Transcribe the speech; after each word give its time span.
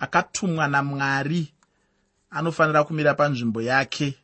akatumwa 0.00 0.68
namwari 0.68 1.52
anofanira 2.30 2.84
kumira 2.84 3.14
panzvimbo 3.14 3.62
yake 3.62 4.14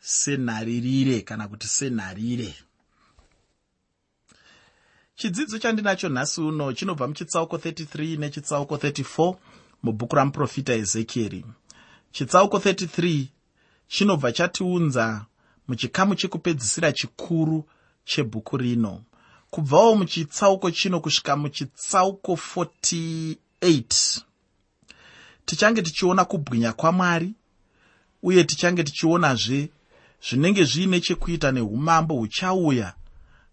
senharirire 0.00 1.20
kana 1.20 1.48
kuti 1.48 1.66
senharire. 1.66 2.54
Chidzidzo 5.16 5.58
chandinacho 5.58 6.08
nhasi 6.08 6.40
uno 6.40 6.72
chinobva 6.72 7.08
muchitsauko 7.08 7.56
33 7.56 8.18
nechitsauko 8.18 8.76
34 8.76 9.36
mubhuku 9.82 10.16
ramuprofita 10.16 10.74
ezekieri. 10.74 11.44
Chitsauko 12.12 12.58
33 12.58 13.26
chinobva 13.88 14.32
chatiunza 14.32 15.26
muchikamu 15.68 16.14
chekupedzisira 16.14 16.92
chikuru 16.92 17.64
chebhuku 18.04 18.56
rino. 18.56 19.02
Kubvawo 19.50 19.94
muchitsauko 19.96 20.70
chino 20.70 21.00
kusvika 21.00 21.36
muchitsauko 21.36 22.32
48 22.56 24.22
tichange 25.44 25.82
tichiona 25.82 26.24
kubwinya 26.24 26.72
kwamwari 26.72 27.34
uye 28.22 28.44
tichange 28.44 28.84
tichionazve 28.84 29.70
zvinenge 30.28 30.64
zviine 30.64 31.00
chekuita 31.00 31.52
neumambo 31.52 32.14
huchauya 32.14 32.94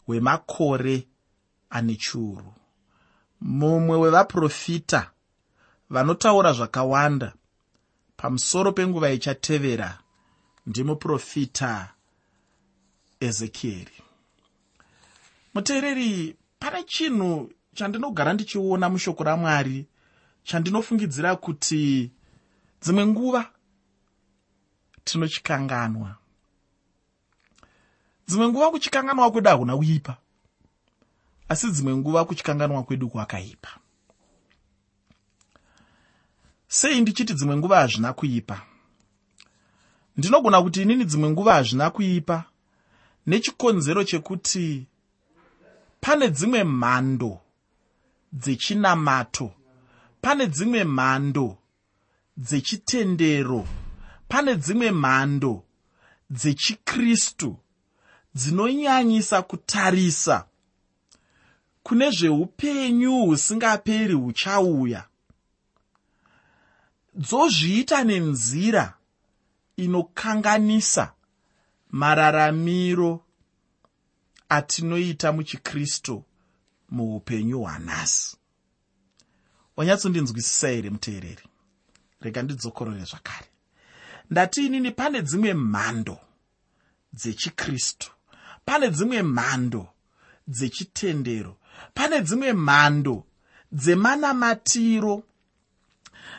hwemakore 0.06 1.08
ane 1.70 1.96
chiuru. 1.96 2.54
Mumwe 3.42 3.98
wevaprofita 3.98 5.12
vanotaura 5.90 6.54
zvakawanda 6.54 7.34
pamusoro 8.18 8.72
penguva 8.72 9.12
ichatevera 9.12 10.00
ndimuprofita 10.68 11.94
ezekieri. 13.20 13.98
Muteereri 15.54 16.36
pane 16.60 16.84
chinhu 16.84 17.52
chandinogara 17.74 18.34
ndichiona 18.34 18.90
mushoko 18.90 19.24
ramwari 19.24 19.88
chandinofungidzira 20.44 21.36
kuti 21.36 22.12
dzimwe 22.82 23.06
nguva 23.06 23.52
tinochikanganwa. 25.04 26.16
Dzimwe 28.28 28.48
nguva 28.48 28.72
kuchikanganwa 28.72 29.32
kwedu 29.32 29.50
hakuna 29.50 29.78
kuipa 29.78 30.18
asi 31.52 31.72
dzimwe 31.72 31.96
nguva 31.96 32.26
kuchikanganwa 32.26 32.84
kwedu 32.84 33.10
kwakaipa. 33.10 33.70
Sei 36.68 37.02
ndichiti 37.02 37.34
dzimwe 37.34 37.58
nguva 37.58 37.80
hazvina 37.80 38.14
kuipa? 38.14 38.62
Ndinogona 40.18 40.62
kuti 40.62 40.82
inini 40.82 41.06
dzimwe 41.06 41.30
nguva 41.30 41.54
hazvina 41.54 41.90
kuipa 41.90 42.44
nechikonzero 43.28 44.04
chekuti 44.04 44.88
pane 46.02 46.30
dzimwe 46.30 46.64
mhando 46.64 47.40
dzechinamato 48.34 49.52
pane 50.22 50.48
dzimwe 50.48 50.84
mhando 50.84 51.58
dzechitendero. 52.38 53.68
Pane 54.28 54.56
dzimwe 54.56 54.92
mhando 54.92 55.64
dzechikristu 56.30 57.58
dzinonyanyisa 58.36 59.42
kutarisa. 59.42 60.48
Kune 61.84 62.12
zveupenyu 62.12 63.26
husingaperi 63.26 64.14
huchauya. 64.14 65.08
Dzozviita 67.16 68.04
nenzira 68.04 68.94
inokanganisa 69.76 71.14
mararamiro 71.92 73.26
atinoita 74.50 75.32
muchikristu 75.32 76.24
muupenyu 76.90 77.60
hwanhasi 77.60 78.41
wanyatsondinzwisisa 79.76 80.68
here 80.68 80.90
muteereri? 80.90 81.44
Rega 82.22 82.42
ndidzokorore 82.42 83.04
zvakare. 83.04 83.48
Ndati 84.30 84.66
inini 84.66 84.92
pane 84.92 85.22
dzimwe 85.22 85.54
mhando 85.54 86.20
dzechikristu 87.14 88.12
pane 88.66 88.90
dzimwe 88.90 89.24
mhando 89.24 89.88
dzechitendero 90.48 91.58
pane 91.94 92.22
dzimwe 92.22 92.54
mhando 92.54 93.26
dzemanamatiro 93.72 95.24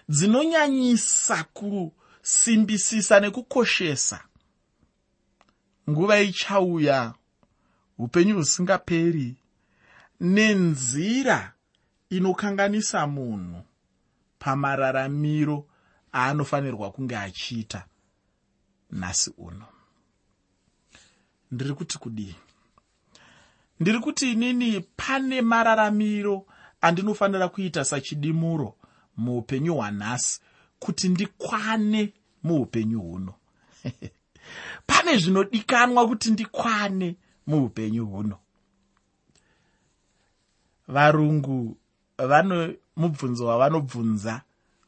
dzinonyanyisa 0.08 1.44
kusimbisisa 1.44 3.20
nekukoshesa 3.20 4.20
nguva 5.90 6.20
ichauya 6.20 7.14
upenyu 7.98 8.34
husingaperi 8.36 9.36
nenzira 10.20 11.52
inokanganisa 12.16 13.06
munhu 13.06 13.62
pamararamiro 14.38 15.66
aanofanirwa 16.14 16.90
kunge 16.92 17.16
achiita 17.16 17.84
nhasi 18.90 19.30
uno. 19.38 19.66
Ndiri 21.50 21.74
kuti 21.74 21.98
kudii? 21.98 22.34
Ndiri 23.80 23.98
kuti 23.98 24.32
inini 24.32 24.80
pane 24.96 25.42
mararamiro 25.42 26.46
andinofanira 26.80 27.48
kuita 27.48 27.84
sachidimuro 27.84 28.76
muupenyu 29.16 29.74
hwanhasi 29.74 30.40
kuti 30.78 31.08
ndikwane 31.08 32.12
muupenyu 32.42 33.00
huno. 33.00 33.34
Pane 34.86 35.16
zvinodikanwa 35.16 36.08
kuti 36.08 36.30
ndikwane 36.30 37.16
muupenyu 37.46 38.06
huno. 38.06 38.38
Varungu 40.88 41.76
vano 42.26 42.74
mubvunzo 42.96 43.46
wavanobvunza 43.46 44.42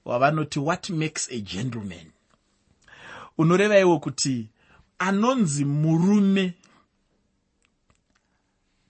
wavanoti 0.05 0.59
what 0.59 0.91
makes 0.91 1.28
a 1.31 1.41
gentleman? 1.41 2.06
Unoreva 3.39 3.78
iwo 3.78 3.99
kuti 3.99 4.49
anonzi 4.99 5.65
murume. 5.65 6.55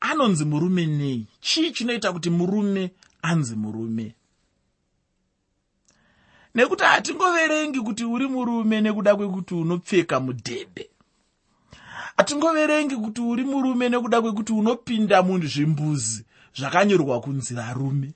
Anonzi 0.01 0.45
murume 0.45 0.87
nei? 0.87 1.27
Chii 1.41 1.71
chinoita 1.71 2.13
kuti 2.13 2.31
murume 2.31 2.91
anzi 3.23 3.57
murume? 3.57 4.15
Nekuti 6.55 6.85
hatingoverengi 6.85 7.81
kuti 7.81 8.05
uri 8.05 8.27
murume 8.29 8.81
nekuda 8.81 9.17
kwekuti 9.17 9.55
unopfeka 9.55 10.21
mudhebhe. 10.21 10.91
Hatingoverengi 12.17 12.97
kuti 12.97 13.21
uri 13.21 13.45
murume 13.45 13.89
nekuda 13.89 14.23
kwekuti 14.23 14.53
unopinda 14.53 15.23
muzvimbuzi 15.23 16.25
zvakanyorwa 16.57 17.21
kunzi 17.21 17.55
varume 17.55 18.13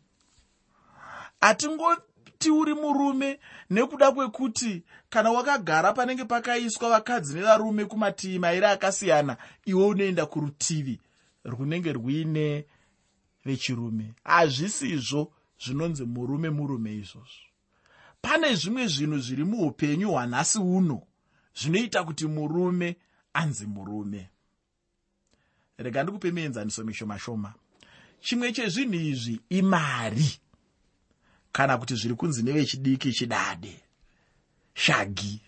hatingoti 1.40 2.50
uri 2.50 2.74
murume 2.74 3.40
nekuda 3.70 4.12
kwekuti 4.12 4.82
kana 5.10 5.30
wakagara 5.30 5.92
panenge 5.92 6.24
pakaiswa 6.24 6.90
vakadzi 6.90 7.34
nevarume 7.34 7.84
kumativi 7.84 8.38
mairi 8.38 8.66
akasiyana 8.66 9.36
iwe 9.64 9.84
unoenda 9.86 10.26
kurutivi 10.26 11.00
runenge 11.44 11.92
rwuine 11.92 12.64
vechirume. 13.44 14.14
Hazvisizvo 14.24 15.32
zvinonzi 15.64 16.04
murume 16.04 16.50
murume 16.50 16.96
izvozvo. 16.96 17.48
Pane 18.20 18.54
zvimwe 18.54 18.86
zvinhu 18.86 19.18
zviri 19.18 19.44
muupenyu 19.44 20.10
hwanhasi 20.10 20.58
uno 20.58 21.02
zvinoita 21.54 22.04
kuti 22.04 22.26
murume 22.26 22.96
anzi 23.32 23.66
murume. 23.66 24.30
Rega 25.78 26.02
ndikupe 26.02 26.30
mienzaniso 26.30 26.84
mishoma 26.84 27.18
shoma 27.18 27.54
chimwe 28.20 28.52
chezvinhu 28.52 28.94
izvi 28.94 29.40
imari 29.48 30.40
kana 31.52 31.78
kuti 31.78 31.94
zviri 31.94 32.14
kunzi 32.14 32.42
nevechidiki 32.42 33.12
chidade. 33.12 33.80
Shagi. 34.74 35.40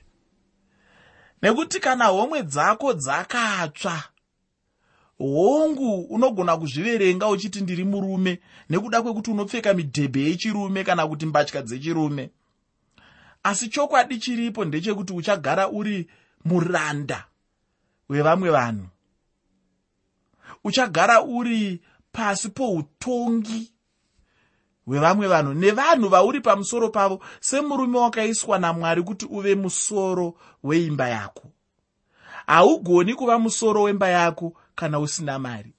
Nekuti 1.43 1.81
kana 1.81 2.05
homwe 2.07 2.43
dzako 2.43 2.93
dzakatsva 2.93 4.03
hongu 5.21 6.01
unogona 6.01 6.57
kuzviverenga 6.57 7.29
uchiti 7.29 7.61
ndiri 7.61 7.85
murume 7.85 8.41
nekuda 8.71 9.03
kwekuti 9.03 9.31
unopfeka 9.31 9.75
midhebhe 9.75 10.21
yechirume 10.21 10.85
kana 10.85 11.09
kuti 11.09 11.27
mbatya 11.27 11.63
dzechirume. 11.63 12.31
Asi 13.43 13.69
chokwadi 13.69 14.19
chiripo 14.19 14.65
ndechekuti 14.65 15.13
uchagara 15.13 15.69
uri 15.69 16.11
muranda 16.45 17.27
wevamwe 18.09 18.51
vanhu. 18.51 18.87
Uchagara 20.65 21.23
uri 21.23 21.81
pasi 22.13 22.49
poutongi 22.49 23.73
hwevamwe 24.87 25.29
vanhu 25.29 25.55
nevanhu 25.55 26.09
vauri 26.09 26.41
pamusoro 26.41 26.89
pavo 26.89 27.23
semurume 27.41 27.99
wakaiswa 27.99 28.59
namwari 28.59 29.03
kuti 29.03 29.27
uve 29.27 29.55
musoro 29.55 30.35
weimba 30.63 31.09
yako. 31.09 31.43
Haugoni 32.47 33.15
kuva 33.15 33.39
musoro 33.39 33.83
wemba 33.83 34.09
yako 34.09 34.53
kana 34.75 34.99
usina 34.99 35.39
mari. 35.39 35.73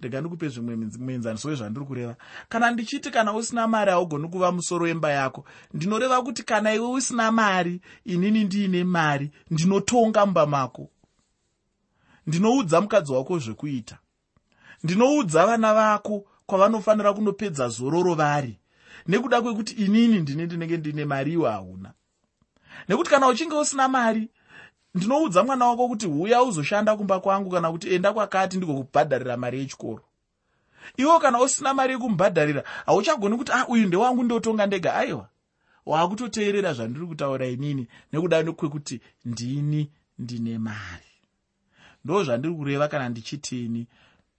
Rega 0.00 0.20
ndikupe 0.20 0.48
zvimwe 0.48 0.76
muenzaniso 0.76 1.48
wezvandiri 1.48 1.86
kureva. 1.86 2.16
Kana 2.48 2.70
ndichiti 2.70 3.10
kana 3.10 3.32
usina 3.34 3.68
mari 3.68 3.90
haugoni 3.90 4.28
kuva 4.28 4.52
musoro 4.52 4.84
wemba 4.84 5.10
yako. 5.10 5.44
Ndinoreva 5.74 6.22
kuti 6.22 6.42
kana 6.42 6.74
iwe 6.74 6.88
usina 6.88 7.32
mari 7.32 7.80
inini 8.04 8.44
ndiine 8.44 8.84
mari 8.84 9.30
ndinotonga 9.50 10.26
mumba 10.26 10.46
mako. 10.46 10.90
Ndinoudza 12.26 12.80
mukadzi 12.80 13.12
wako 13.12 13.38
zvekuita. 13.38 13.98
Ndinoudza 14.84 15.46
vana 15.46 15.74
vako 15.74 16.24
kwavanofanira 16.46 17.12
kunopedza 17.12 17.68
zororo 17.68 18.14
vari 18.14 18.58
nekuda 19.08 19.42
kwekuti 19.42 19.72
inini 19.74 20.18
ndine 20.20 20.46
ndinenge 20.46 20.76
ndine 20.76 21.04
mari 21.04 21.32
iwo 21.32 21.48
hauna. 21.48 21.92
Nekuti 22.88 23.10
kana 23.10 23.28
uchinge 23.28 23.54
usina 23.54 23.88
mari 23.88 24.28
ndinoudza 24.94 25.44
mwana 25.44 25.66
wako 25.66 25.88
kuti 25.88 26.06
huya 26.06 26.42
uzoshanda 26.42 26.96
kumba 26.96 27.20
kwangu 27.20 27.50
kana 27.50 27.70
kuti 27.72 27.94
enda 27.94 28.12
kwakati 28.12 28.56
ndigokubhadharira 28.56 29.36
mari 29.36 29.58
yechikoro. 29.58 30.02
Iwo 30.96 31.18
kana 31.18 31.40
usina 31.40 31.74
mari 31.74 31.92
yekumubhadharira 31.92 32.64
hauchagoni 32.86 33.36
kuti 33.36 33.52
ah 33.52 33.66
uyu 33.68 33.86
ndewangu 33.86 34.22
ndotonga 34.22 34.66
ndega. 34.66 34.94
Aiwa 34.94 35.28
waakutoteerera 35.86 36.72
zvandiri 36.72 37.06
kutaura 37.06 37.46
inini 37.46 37.86
nekuda 38.12 38.52
kwekuti 38.52 39.00
ndini 39.24 39.90
ndine 40.18 40.58
mari. 40.58 41.12
Ndo 42.04 42.24
zvandiri 42.24 42.54
kureva 42.54 42.88
kana 42.88 43.08
ndichitini 43.08 43.86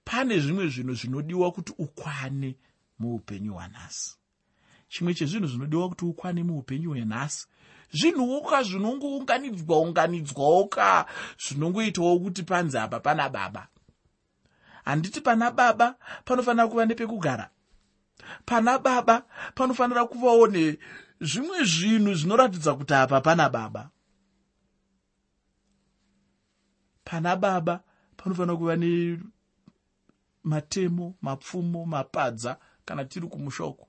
pane 0.07 0.39
zvimwe 0.39 0.67
zvinhu 0.67 0.93
zvinodiwa 0.93 1.51
kuti 1.51 1.73
ukwane 1.77 2.55
muupenyu 2.99 3.53
hwanhasi. 3.53 4.15
Chimwe 4.87 5.13
chezvinhu 5.13 5.47
zvinodiwa 5.47 5.89
kuti 5.89 6.05
ukwane 6.05 6.43
muupenyu 6.43 6.89
hwenhasi 6.89 7.47
zvinhuka 7.91 8.63
zvinongounganidzwa 8.63 9.79
unganidzwawo 9.79 10.67
ka 10.67 11.05
zvinongoitawo 11.39 12.19
kuti 12.19 12.43
panzi 12.43 12.77
apa 12.77 12.99
pana 12.99 13.29
baba. 13.29 13.67
Handiti 14.85 15.21
pana 15.21 15.51
baba 15.51 15.95
panofanira 16.25 16.67
kuva 16.67 16.85
nepekugara. 16.85 17.49
Pana 18.45 18.79
baba 18.79 19.23
panofanira 19.55 20.05
kuvawo 20.05 20.47
nezvimwe 20.47 21.63
zvinhu 21.63 22.13
zvinoratidza 22.13 22.75
kuti 22.75 22.93
apa 22.93 23.21
pana 23.21 23.49
baba. 23.49 23.89
Pana 27.03 27.35
baba 27.35 27.83
panofanira 28.17 28.57
kuva 28.57 28.75
nematemo 30.47 31.15
mapfumo 31.21 31.85
mapadza 31.85 32.57
kana 32.85 33.05
tiri 33.05 33.27
kumushoko 33.27 33.87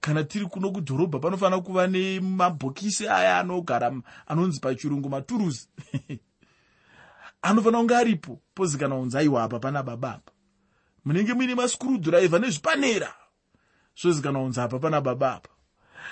kana 0.00 0.24
tiri 0.24 0.46
kuno 0.46 0.70
kudhorobha 0.70 1.18
panofanira 1.18 1.60
kuva 1.62 1.86
nemabhokisi 1.86 3.08
aya 3.08 3.38
anogara 3.38 3.92
anonzi 4.26 4.60
pachirungu 4.60 5.08
maturusi 5.08 5.68
anofanira 7.42 7.78
kunge 7.78 7.96
aripo 7.96 8.40
pozikana 8.54 8.96
kunzi 8.96 9.18
aiwa 9.18 9.44
apa 9.44 9.58
pana 9.58 9.82
baba 9.82 10.14
apa. 10.14 10.32
Munenge 11.04 11.34
muine 11.34 11.54
maskurudhiraivha 11.54 12.38
nezvipanera 12.38 13.14
zvozikana 13.96 14.38
kunzi 14.38 14.60
apa 14.60 14.78
pana 14.78 15.00
baba 15.00 15.34
apa. 15.34 15.48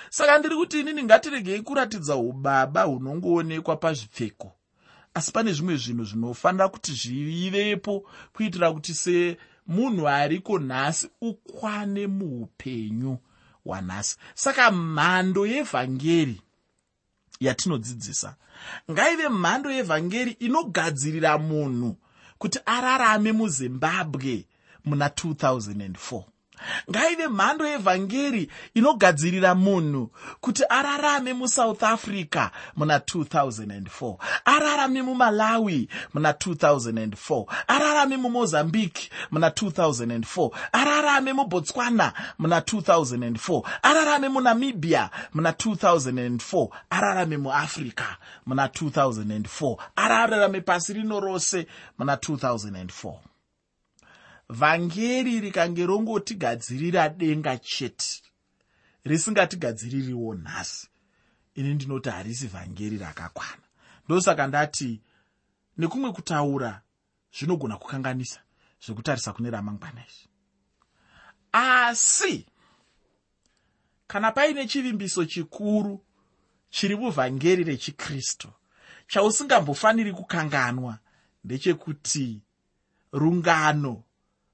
Saka 0.09 0.37
ndiri 0.37 0.55
kuti 0.55 0.79
inini 0.79 1.03
ngatiregei 1.03 1.61
kuratidza 1.61 2.15
ubaba 2.15 2.83
hunongoonekwa 2.83 3.75
pazvipfeko 3.75 4.51
asi 5.15 5.31
pane 5.31 5.53
zvimwe 5.53 5.75
zvinhu 5.77 6.03
zvinofanira 6.03 6.69
kuti 6.69 6.91
zvivepo 6.93 8.03
kuitira 8.33 8.71
kuti 8.73 8.93
semunhu 8.93 10.07
ariko 10.07 10.59
nhasi 10.59 11.09
ukwane 11.21 12.07
muupenyu 12.07 13.17
hwanhasi. 13.65 14.17
Saka 14.33 14.71
mhando 14.71 15.45
yevhangeri 15.47 16.41
yatinodzidzisa 17.39 18.35
ngaive 18.91 19.29
mhando 19.29 19.71
yevhangeri 19.71 20.31
inogadzirira 20.31 21.37
munhu 21.37 21.97
kuti 22.37 22.59
ararame 22.65 23.31
muzimbabwe 23.31 24.47
muna 24.85 25.07
2004 25.07 26.34
ngaive 26.91 27.27
mhando 27.27 27.67
yevhangeri 27.67 28.49
inogadzirira 28.73 29.55
munhu 29.55 30.11
kuti 30.41 30.63
ararame 30.69 31.33
musouth 31.33 31.83
africa 31.83 32.49
muna 32.75 32.97
2004 32.97 34.17
ararame 34.45 35.01
mumalawi 35.01 35.89
muna 36.13 36.31
2004 36.31 37.45
ararame 37.67 38.17
mumozambique 38.17 39.09
muna 39.31 39.49
2004 39.49 40.49
ararame 40.71 41.33
mubotswana 41.33 42.13
muna 42.39 42.59
2004 42.59 43.61
ararame 43.83 44.29
munamibia 44.29 45.09
muna 45.33 45.51
2004 45.51 46.67
ararame 46.89 47.37
muafrica 47.37 48.17
muna 48.45 48.67
2004 48.67 49.77
ararame 49.95 50.61
pasi 50.61 50.93
rino 50.93 51.19
rose 51.19 51.67
muna 51.99 52.15
2004 52.15 53.13
vhangeri 54.49 55.39
rikange 55.39 55.85
rongotigadzirira 55.85 57.09
denga 57.09 57.57
chete 57.57 58.21
risingatigadziririwo 59.05 60.35
nhasi. 60.35 60.87
Ini 61.55 61.73
ndinoti 61.73 62.09
harisi 62.09 62.47
vhangeri 62.47 62.97
rakakwana. 62.97 63.63
Ndosaka 64.05 64.47
ndati 64.47 65.01
nekumwe 65.77 66.11
kutaura 66.11 66.81
zvinogona 67.37 67.77
kukanganisa 67.77 68.39
zvekutarisa 68.85 69.33
kune 69.33 69.49
ramangwana 69.49 70.01
izvi 70.07 70.27
asi 71.51 72.45
kana 74.07 74.31
paine 74.31 74.67
chivimbiso 74.67 75.25
chikuru 75.25 76.05
chiri 76.69 76.95
muvhangeri 76.95 77.63
rechikristu 77.63 78.49
chausingambofaniri 79.07 80.13
kukanganwa 80.13 80.99
ndechekuti 81.43 82.41
rungano 83.11 84.03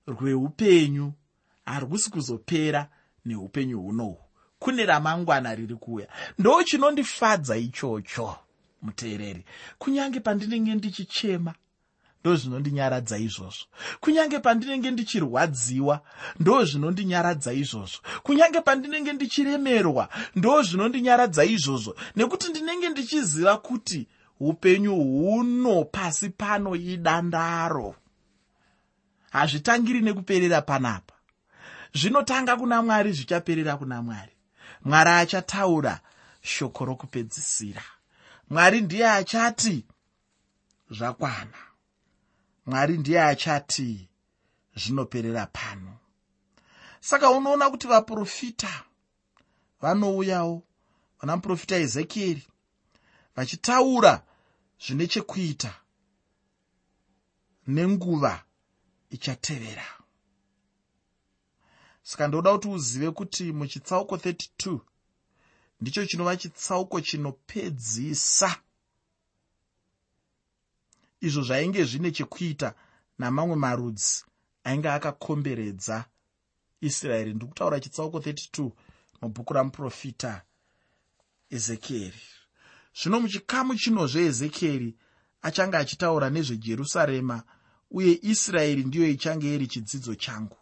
rweupenyu. 0.08 1.14
Harwusi 1.66 2.10
kuzopera 2.10 2.90
neupenyu 3.26 3.82
hunohwu 3.82 4.20
kune 4.60 4.86
ramangwana 4.86 5.56
riri 5.56 5.76
kuuya. 5.76 6.08
Ndo 6.40 6.64
chinondifadza 6.64 7.58
ichocho 7.58 8.36
muteereri. 8.82 9.46
Kunyange 9.78 10.20
pandinenge 10.20 10.76
ndichichema 10.76 11.54
ndo 12.22 12.36
zvinondinyaradza 12.36 13.18
izvozvo. 13.18 13.66
Kunyange 14.00 14.40
pandinenge 14.40 14.92
ndichirwadziwa 14.92 16.02
ndo 16.40 16.66
zvinondinyaradza 16.66 17.54
izvozvo. 17.54 18.00
Kunyange 18.24 18.62
pandinenge 18.62 19.14
ndichiremerwa 19.14 20.10
ndo 20.36 20.62
zvinondinyaradza 20.62 21.44
izvozvo. 21.46 21.96
Nekuti 22.16 22.50
ndinenge 22.50 22.90
ndichiziva 22.90 23.58
kuti 23.58 24.08
upenyu 24.40 24.96
huno 24.96 25.86
pasi 25.86 26.30
pano 26.30 26.76
idandaro 26.76 27.96
hazvitangiri 29.32 30.02
nekuperera 30.02 30.62
panapa. 30.62 31.14
Zvinotanga 31.94 32.58
kuna 32.58 32.82
mwari 32.82 33.12
zvichaperera 33.14 33.78
kuna 33.78 34.02
mwari. 34.02 34.36
Mwari 34.86 35.10
achataura 35.10 36.00
shoko 36.42 36.86
rokupedzisira. 36.86 37.84
Mwari 38.50 38.82
ndiye 38.82 39.10
achati 39.10 39.86
zvakwana. 40.92 41.58
Mwari 42.66 42.98
ndiye 42.98 43.22
achati 43.22 44.10
zvinoperera 44.76 45.46
pano. 45.46 45.98
Saka 47.00 47.30
unoona 47.30 47.70
kuti 47.70 47.88
vaprofita 47.88 48.84
vanouyawo 49.82 50.64
vana 51.22 51.36
muprofita 51.36 51.76
ezekieri 51.76 52.48
vachitaura 53.36 54.24
zvine 54.84 55.08
chekuita 55.08 55.74
nenguva 57.68 58.44
ichatevera. 59.12 59.86
Saka 62.04 62.28
ndoda 62.28 62.52
kuti 62.54 62.68
uzive 62.68 63.12
kuti 63.12 63.52
muchitsauko 63.52 64.16
32 64.16 64.80
ndicho 65.82 66.06
chinova 66.06 66.38
chitsauko 66.38 67.02
chinopedzisa. 67.02 68.56
Izvo 71.22 71.44
zvainge 71.44 71.84
zvine 71.84 72.12
chekuita 72.12 72.74
namamwe 73.18 73.56
marudzi 73.56 74.24
ainge 74.64 74.90
akakomberedza 74.90 76.06
israeri. 76.82 77.34
Ndiri 77.34 77.48
kutaura 77.48 77.80
chitsauko 77.80 78.20
32 78.20 78.72
mubhuku 79.22 79.54
ramuprofita 79.54 80.42
ezekieri. 81.50 82.22
Zvino 83.00 83.20
muchikamu 83.20 83.76
chinozve 83.76 84.26
ezekieri 84.26 84.96
achange 85.42 85.78
achitaura 85.78 86.30
nezvejerusarema 86.30 87.44
uye 87.92 88.20
israeri 88.22 88.84
ndiyo 88.84 89.08
ichange 89.10 89.56
iri 89.56 89.68
chidzidzo 89.68 90.16
changu. 90.16 90.58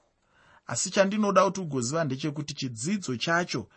Asi 0.67 0.89
chandinoda 0.89 1.45
kuti 1.45 1.59
ugoziva 1.62 2.03
ndechekuti 2.03 2.53
chidzidzo 2.53 3.17
chacho 3.17 3.67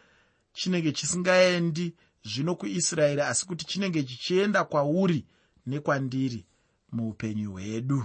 chinenge 0.53 0.93
chisingaendi 0.93 1.95
zvino 2.25 2.55
kuisraeri 2.55 3.21
asi 3.21 3.47
kuti 3.47 3.65
chinenge 3.65 4.03
chichienda 4.03 4.65
kwauri 4.65 5.27
nekwandiri 5.67 6.47
muupenyu 6.93 7.53
hwedu. 7.53 8.05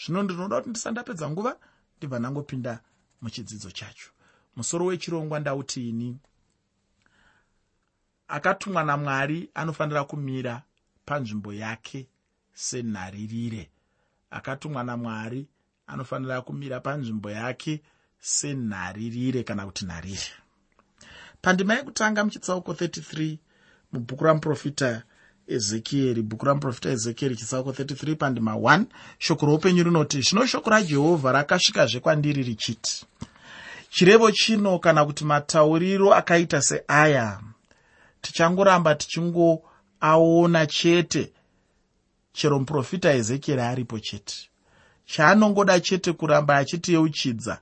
Zvino 0.00 0.22
ndinoda 0.22 0.56
kuti 0.56 0.70
ndisandapedza 0.70 1.30
nguva 1.30 1.58
ndibva 1.96 2.18
ndangopinda 2.18 2.82
muchidzidzo 3.20 3.70
chacho. 3.70 4.10
Musoro 4.56 4.84
wechirongwa 4.86 5.40
ndautini 5.40 6.18
akatumwa 8.28 8.84
namwari 8.84 9.50
anofanira 9.54 10.04
kumira 10.04 10.62
panzvimbo 11.04 11.52
yake 11.54 12.08
senharirire 12.52 13.70
akatumwa 14.30 14.84
namwari 14.84 15.46
anofanira 15.86 16.42
kumira 16.42 16.80
panzvimbo 16.80 17.30
yake 17.30 17.82
senharirire 18.20 19.42
kana 19.42 19.66
kuti 19.66 19.84
nharire. 19.84 20.30
Pandima 21.42 21.74
yekutanga 21.74 22.24
muchitsauko 22.24 22.72
33 22.72 23.36
mubhuku 23.92 24.24
ramuprofita 24.24 25.02
ezekieri 25.46 26.22
bhuku 26.22 26.46
ramuprofita 26.46 26.90
ezekieri 26.90 27.36
chitsauko 27.36 27.70
33 27.70 28.16
pandima 28.16 28.52
1 28.54 28.84
shoko 29.18 29.46
roupenyu 29.46 29.84
rinoti 29.84 30.22
zvino 30.22 30.46
shoko 30.46 30.70
rajehovha 30.70 31.32
rakasvikazve 31.32 32.00
kwandiri 32.00 32.42
richiti 32.42 33.06
chirevo 33.90 34.30
chino 34.30 34.78
kana 34.78 35.04
kuti 35.04 35.24
matauriro 35.24 36.14
akaita 36.14 36.62
seaya 36.62 37.40
tichangoramba 38.20 38.94
tichingoaona 38.94 40.66
chete 40.66 41.32
chero 42.32 42.58
muprofita 42.58 43.12
ezekieri 43.14 43.62
aripo 43.62 43.98
chete. 43.98 44.36
Chaanongoda 45.06 45.80
chete 45.80 46.12
kuramba 46.12 46.56
achitiyeuchidza 46.56 47.60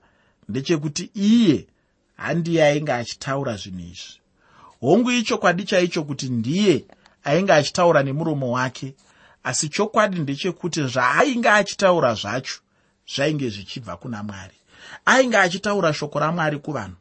ndechekuti 0.48 1.10
iye 1.14 1.66
handiye 2.16 2.64
ainge 2.64 2.92
achitaura 2.92 3.56
zvinhu 3.56 3.80
izvi. 3.80 4.20
Hongu 4.80 5.10
ichokwadi 5.10 5.64
chaicho 5.64 6.02
kuti 6.04 6.28
ndiye 6.28 6.84
ainge 7.25 7.52
achitaura 7.52 8.02
nemuromo 8.02 8.50
wake 8.52 8.94
asi 9.44 9.68
chokwadi 9.68 10.18
ndechekuti 10.18 10.82
zvaainge 10.87 11.48
achitaura 11.48 12.14
zvacho 12.14 12.60
zvainge 13.14 13.48
zvichibva 13.48 13.96
kuna 13.96 14.22
mwari. 14.22 14.54
Ainge 15.04 15.37
achitaura 15.37 15.94
shoko 15.94 16.18
ramwari 16.18 16.58
kuvanhu. 16.58 16.96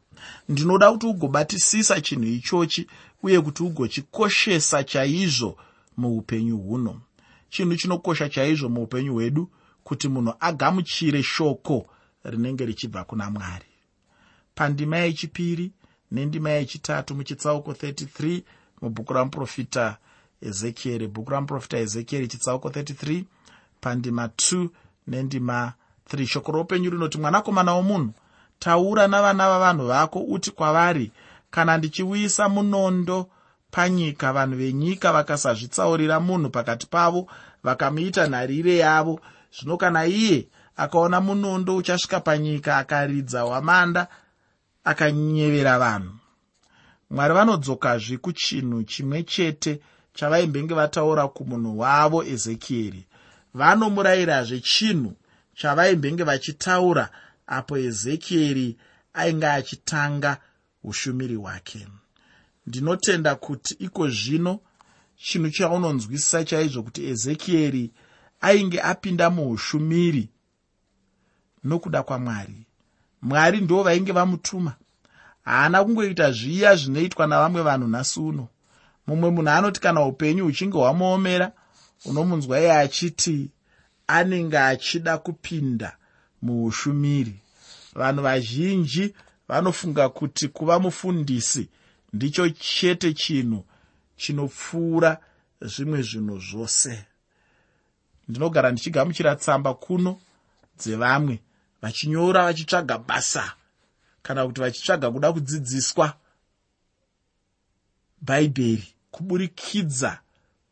Ndinoda 0.48 0.92
kuti 0.92 1.06
ugobatisisa 1.06 2.00
chinhu 2.00 2.24
ichochi 2.24 2.86
uye 3.22 3.40
kuti 3.40 3.62
ugochikoshesa 3.62 4.84
chaizvo 4.84 5.56
muupenyu 5.96 6.56
huno 6.58 7.00
chinhu 7.48 7.76
chinokosha 7.76 8.28
chaizvo 8.28 8.68
muupenyu 8.68 9.12
hwedu 9.12 9.50
kuti 9.84 10.08
munhu 10.08 10.34
agamuchire 10.40 11.22
shoko 11.22 11.86
rinenge 12.24 12.66
richibva 12.66 13.04
kuna 13.04 13.30
mwari. 13.30 13.66
Pandima 14.54 14.96
yechipiri 14.96 15.72
nendima 16.10 16.50
yechitatu 16.50 17.14
muchitsauko 17.14 17.72
33 17.72 18.42
mubhuku 18.82 19.12
ramuprofita 19.12 19.96
ezekieri. 20.42 21.08
Bhuku 21.08 21.30
ramuprofita 21.30 21.78
ezekieri 21.78 22.28
chitsauko 22.28 22.68
33 22.68 23.24
pandima 23.80 24.26
2 24.26 24.68
nendima 25.06 25.72
3 26.12 26.26
shoko 26.26 26.52
roupenyu 26.52 26.90
rinoti 26.90 27.18
mwanakomana 27.18 27.74
womunhu 27.74 28.12
taura 28.58 29.08
navana 29.08 29.48
vavanhu 29.48 29.86
vako 29.86 30.20
uti 30.20 30.50
kwavari 30.50 31.12
kana 31.50 31.78
ndichiuyisa 31.78 32.48
munondo 32.48 33.28
panyika 33.70 34.32
vanhu 34.32 34.56
venyika 34.56 35.12
vakasazvitsaurira 35.12 36.20
munhu 36.20 36.50
pakati 36.50 36.86
pavo 36.86 37.28
vakamuita 37.62 38.26
nharire 38.26 38.76
yavo. 38.76 39.20
Zvino 39.56 39.76
kana 39.76 40.06
iye 40.06 40.48
akaona 40.76 41.20
munondo 41.20 41.76
uchasvika 41.76 42.20
panyika 42.20 42.76
akaridza 42.76 43.40
hwamanda 43.42 44.08
akanyevera 44.84 45.78
vanhu. 45.78 46.12
Mwari 47.10 47.34
vanodzokazve 47.34 48.16
kuchinhu 48.16 48.82
chimwe 48.82 49.22
chete 49.22 49.80
chavaimbenge 50.14 50.74
vataura 50.74 51.28
kumunhu 51.28 51.78
wavo 51.78 52.24
ezekieri. 52.24 53.06
Vanomurayirazve 53.54 54.60
chinhu 54.60 55.12
chavaimbenge 55.54 56.22
vachitaura 56.24 57.08
apo 57.46 57.78
ezekieri 57.78 58.76
ainge 59.14 59.46
achitanga 59.46 60.36
ushumiri 60.84 61.34
hwake 61.34 61.86
ndinotenda 62.68 63.34
kuti 63.34 63.74
iko 63.74 64.08
zvino 64.08 64.60
chinhu 65.16 65.50
chaunonzwisisa 65.50 66.44
chaizvo 66.44 66.82
kuti 66.82 67.00
ezekieri 67.10 67.90
ainge 68.40 68.78
apinda 68.82 69.30
muushumiri 69.30 70.28
nokuda 71.64 72.02
kwamwari. 72.02 72.66
Mwari 73.22 73.60
ndo 73.60 73.82
vainge 73.82 74.12
vamutuma. 74.12 74.72
Haana 75.44 75.84
kungoita 75.84 76.32
zviya 76.32 76.76
zvinoitwa 76.76 77.26
navamwe 77.26 77.62
vanhu 77.62 77.88
nhasi 77.88 78.20
uno. 78.20 78.48
Mumwe 79.06 79.30
munhu 79.30 79.50
anoti 79.50 79.80
kana 79.80 80.04
upenyu 80.04 80.44
huchinge 80.44 80.78
hwamuomera 80.78 81.52
unomunzwa 82.04 82.60
iye 82.60 82.72
achiti 82.72 83.50
anenge 84.06 84.58
achida 84.58 85.18
kupinda 85.18 85.96
muushumiri. 86.42 87.36
Vanhu 87.94 88.22
vazhinji 88.22 89.14
vanofunga 89.48 90.08
kuti 90.08 90.48
kuva 90.48 90.78
mufundisi 90.78 91.68
ndicho 92.12 92.48
chete 92.48 93.14
chinhu 93.14 93.64
chinopfuura 94.16 95.20
zvimwe 95.60 96.02
zvinhu 96.02 96.38
zvose. 96.40 97.04
Ndinogara 98.28 98.70
ndichigamuchira 98.70 99.36
tsamba 99.36 99.74
kuno 99.74 100.20
dzevamwe 100.78 101.42
vachinyora 101.82 102.44
vachitsvaga 102.44 102.98
basa 102.98 103.54
kana 104.22 104.46
kuti 104.46 104.60
vachitsvaga 104.60 105.10
kuda 105.10 105.32
kudzidziswa 105.32 106.14
bhaibheri 108.20 108.94
kuburikidza 109.10 110.20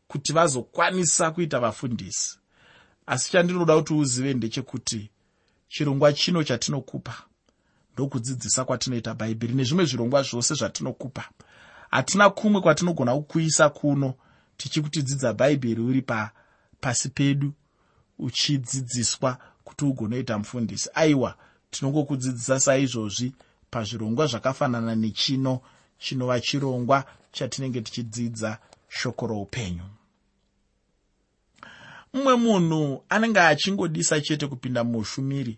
kuti 0.07 0.33
vazokwanisa 0.33 1.31
kuita 1.31 1.59
vafundisi. 1.59 2.39
Asi 3.05 3.31
chandinoda 3.31 3.75
kuti 3.75 3.93
uzive 3.93 4.33
ndechekuti 4.33 5.09
chirongwa 5.69 6.13
chino 6.13 6.43
chatinokupa 6.43 7.26
ndokudzidzisa 7.97 8.65
kwatinoita 8.65 9.13
bhaibheri 9.13 9.53
nezvimwe 9.53 9.85
zvirongwa 9.85 10.21
zvose 10.21 10.53
zvatinokupa. 10.53 11.23
Hatina 11.89 12.29
kumwe 12.29 12.61
kwatinogona 12.61 13.15
kukuisa 13.15 13.69
kuno 13.69 14.13
tichikuti 14.57 15.01
dzidza 15.01 15.33
bhaibheri 15.33 15.81
uri 15.81 16.03
pasi 16.81 17.09
pedu 17.09 17.53
uchidzidziswa 18.19 19.37
kuti 19.63 19.85
ugonoita 19.85 20.37
mufundisi. 20.37 20.89
Aiwa 20.93 21.35
tinongokudzidzisa 21.71 22.59
saizvozvi 22.59 23.33
pazvirongwa 23.71 24.27
zvakafanana 24.27 24.95
nechino 24.95 25.61
chinova 25.99 26.39
chirongwa 26.39 27.03
chatinenge 27.31 27.81
tichidzidza 27.81 28.57
shoko 28.89 29.27
roupenyu. 29.27 29.83
Mumwe 32.13 32.35
munhu 32.35 33.03
anenge 33.09 33.39
achingodisa 33.39 34.21
chete 34.21 34.47
kupinda 34.47 34.83
muushumiri 34.83 35.57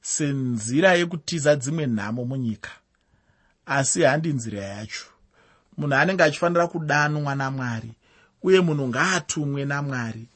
senzira 0.00 0.94
yekutiza 0.94 1.56
dzimwe 1.56 1.86
nhamo 1.86 2.24
munyika. 2.24 2.70
Asi 3.66 4.02
handi 4.02 4.28
nzira 4.32 4.60
yacho. 4.64 5.06
Munhu 5.76 5.94
anenge 5.94 6.22
achifanira 6.22 6.66
kudanwa 6.66 7.34
namwari 7.34 7.92
uye 8.42 8.60
munhu 8.60 8.88
ngaatumwe 8.88 9.64
namwari. 9.64 10.26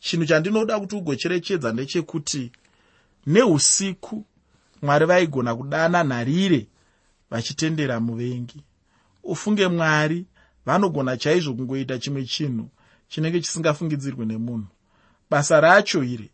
Chinhu 0.00 0.26
chandinoda 0.26 0.80
kuti 0.80 0.94
ugocherechedza 0.96 1.72
ndechekuti 1.72 2.52
neusiku 3.26 4.24
mwari 4.82 5.06
vaigona 5.06 5.54
kudana 5.56 6.04
nharire 6.04 6.66
vachitendera 7.30 8.00
muvengi. 8.00 8.62
Ufunge 9.24 9.68
mwari 9.68 10.26
vanogona 10.66 11.16
chaizvo 11.16 11.54
kungoita 11.54 11.98
chimwe 11.98 12.24
chinhu 12.24 12.68
chinenge 13.08 13.40
chisingafungidzirwe 13.40 14.26
nemunhu. 14.26 14.66
Basa 15.30 15.60
racho 15.60 16.04
iri 16.04 16.30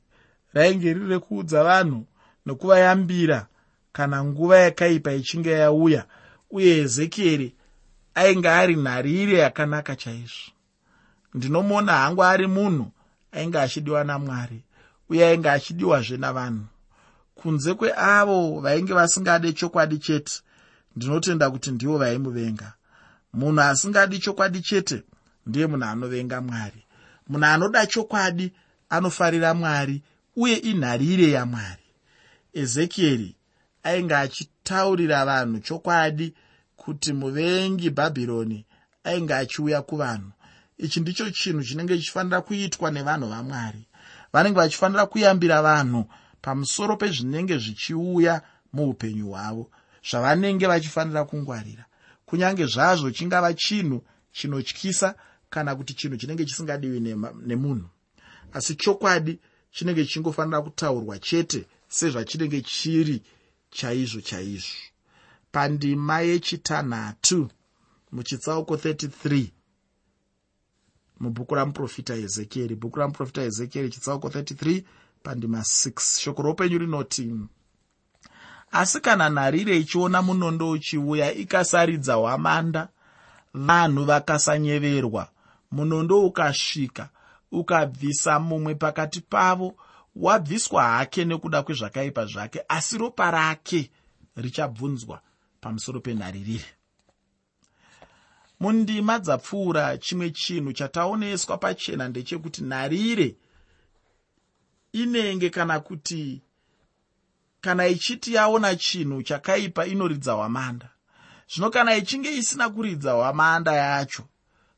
rainge 0.52 0.92
riri 0.92 1.07
rekuudza 1.07 1.64
vanhu 1.64 2.07
nokuvayambira 2.49 3.47
kana 3.93 4.25
nguva 4.25 4.59
yakaipa 4.59 5.12
ichinge 5.12 5.50
yauya 5.50 6.05
uye 6.50 6.78
ezekieri 6.78 7.49
ainge 8.14 8.49
ari 8.49 8.76
nharire 8.76 9.38
yakanaka 9.38 9.97
chaizvo. 9.97 10.50
Ndinomona 11.35 11.93
hangu 11.93 12.25
ari 12.25 12.47
munhu 12.47 12.87
ainge 13.33 13.59
achidiwa 13.61 14.05
namwari 14.05 14.61
uye 15.11 15.26
ainge 15.26 15.50
achidiwazve 15.50 16.17
navanhu. 16.17 16.67
Kunze 17.35 17.75
kweavo 17.75 18.61
vainge 18.61 18.93
vasingade 18.93 19.52
chokwadi 19.52 19.99
chete 19.99 20.33
ndinotenda 20.97 21.50
kuti 21.50 21.71
ndivo 21.71 21.99
vaimuvenga. 21.99 22.73
Munhu 23.33 23.61
asingadi 23.61 24.19
chokwadi 24.19 24.61
chete 24.61 25.02
ndiye 25.47 25.67
munhu 25.67 25.85
anovenga 25.85 26.40
mwari. 26.40 26.83
Munhu 27.28 27.47
anoda 27.47 27.87
chokwadi 27.87 28.52
anofarira 28.88 29.55
mwari 29.55 30.02
uye 30.37 30.57
inharire 30.57 31.31
yamwari 31.31 31.88
ezekieri 32.61 33.31
ainge 33.88 34.15
achitaurira 34.15 35.25
vanhu 35.25 35.59
chokwadi 35.67 36.35
kuti 36.77 37.12
muvengi 37.12 37.91
bhabhironi 37.91 38.67
ainge 39.05 39.35
achiuya 39.35 39.83
kuvanhu. 39.83 40.31
Ichi 40.79 41.00
ndicho 41.00 41.31
chinhu 41.31 41.62
chinenge 41.65 41.99
chichifanira 41.99 42.41
kuitwa 42.41 42.91
nevanhu 42.91 43.29
vamwari. 43.29 43.83
Vanenge 44.33 44.57
vachifanira 44.57 45.07
kuyambira 45.07 45.62
vanhu 45.62 46.05
pamusoro 46.43 46.97
pezvinenge 46.97 47.59
zvichiuya 47.59 48.43
muupenyu 48.73 49.27
hwavo 49.31 49.71
zvavanenge 50.11 50.67
vachifanira 50.67 51.25
kungwarira. 51.25 51.85
Kunyange 52.27 52.67
zvazvo 52.67 53.11
chingava 53.11 53.55
chinhu 53.55 54.05
chinotyisa 54.33 55.15
kana 55.50 55.77
kuti 55.77 55.95
chinhu 55.95 56.17
chinenge 56.17 56.45
chisingadiwi 56.45 57.00
nemunhu. 57.47 57.88
Asi 58.53 58.75
chokwadi 58.75 59.41
chinenge 59.71 60.05
chichingofanira 60.05 60.62
kutaurwa 60.62 61.19
chete 61.19 61.67
sezvachinenge 61.88 62.61
chiri 62.61 63.23
chaizvo 63.71 64.21
chaizvo. 64.21 64.76
Pandima 65.52 66.21
yechitanhatu 66.21 67.50
muchitsauko 68.12 68.75
33 68.75 69.47
mubhuku 71.21 71.54
ramuprofita 71.54 72.14
ezekieri 72.14 72.75
bhuku 72.75 72.99
ramuprofita 72.99 73.42
ezekieri 73.42 73.90
chitsauko 73.90 74.28
33 74.28 74.83
pandima 75.23 75.59
6 75.59 76.21
shoko 76.21 76.42
roupenyu 76.42 76.78
rinoti 76.78 77.35
asi 78.73 79.00
kana 79.00 79.28
nharire 79.28 79.78
ichiona 79.78 80.23
munondo 80.23 80.71
uchiuya 80.71 81.35
ikasaridza 81.35 82.14
hwamanda 82.14 82.88
vanhu 83.54 84.04
vakasanyeverwa. 84.04 85.28
Munondo 85.71 86.21
ukasvika 86.26 87.09
ukabvisa 87.52 88.40
mumwe 88.40 88.75
pakati 88.75 89.21
pavo 89.21 89.75
wabviswa 90.18 90.82
hake 90.82 91.25
nekuda 91.25 91.62
kwezvakaipa 91.62 92.26
zvake 92.26 92.62
asi 92.68 92.98
ropa 92.98 93.30
rake 93.30 93.90
richabvunzwa 94.37 95.22
pamusoro 95.60 96.00
penharirire 96.00 96.64
mundima 98.60 99.18
dzapfuura 99.18 99.98
chimwe 99.98 100.30
chinhu 100.30 100.72
chataoneswa 100.72 101.58
pachena 101.58 102.08
ndechekuti 102.08 102.62
nharire 102.62 103.37
inenge 104.92 105.50
kana 105.50 105.80
kuti 105.80 106.42
kana 107.60 107.87
ichiti 107.87 108.34
yaona 108.34 108.76
chinhu 108.76 109.22
chakaipa 109.22 109.87
inoridza 109.87 110.32
hwamanda. 110.32 110.88
Zvino 111.54 111.70
kana 111.70 111.96
ichinge 111.96 112.37
isina 112.37 112.68
kuridza 112.68 113.12
hwamanda 113.12 113.72
yacho 113.72 114.25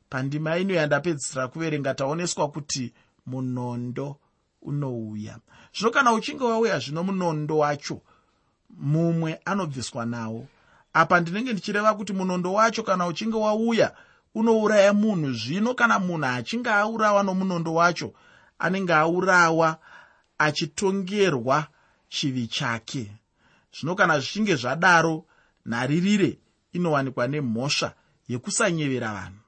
pandima 0.09 0.57
ino 0.57 0.73
yandapedzisira 0.73 1.47
kuverenga 1.47 1.93
taoneswa 1.93 2.51
kuti 2.51 2.93
munondo 3.25 4.19
unouya. 4.61 5.39
Zvino 5.73 5.91
kana 5.91 6.13
uchinge 6.13 6.43
wauya 6.43 6.79
zvino 6.79 7.03
munondo 7.03 7.57
wacho 7.57 8.01
mumwe 8.69 9.39
anobviswa 9.45 10.05
nawo. 10.05 10.47
Apa 10.93 11.19
ndinenge 11.19 11.53
ndichireva 11.53 11.93
kuti 11.93 12.13
munondo 12.13 12.53
wacho 12.53 12.83
kana 12.83 13.07
uchinge 13.07 13.37
wauya 13.37 13.95
unouraya 14.35 14.93
munhu 14.93 15.33
zvino 15.33 15.73
kana 15.73 15.99
munhu 15.99 16.25
achinge 16.25 16.69
aurawa 16.69 17.23
nomunondo 17.23 17.73
wacho 17.73 18.13
anenge 18.59 18.93
aurawa 18.93 19.77
achitongerwa 20.37 21.67
chivi 22.09 22.47
chake. 22.47 23.11
Zvino 23.73 23.95
kana 23.95 24.19
zvichinge 24.19 24.55
zvadaro 24.55 25.25
nharirire 25.65 26.39
inowanikwa 26.73 27.27
nemhosva 27.27 27.93
yekusanyevera 28.27 29.13
vanhu. 29.13 29.39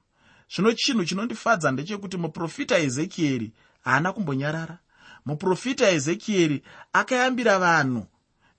Zvino 0.54 0.72
chinhu 0.72 1.04
chinondifadza 1.04 1.70
ndechekuti 1.70 2.16
muprofita 2.16 2.78
ezekieri 2.78 3.52
haana 3.84 4.12
kumbonyarara 4.12 4.78
muprofita 5.24 5.90
ezekieri 5.90 6.62
akayambira 6.92 7.58
vanhu. 7.58 8.06